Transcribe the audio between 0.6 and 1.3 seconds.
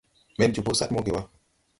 sad moge wà.